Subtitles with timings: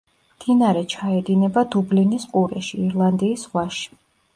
[0.37, 3.91] მდინარე ჩაედინება დუბლინის ყურეში, ირლანდიის ზღვაში.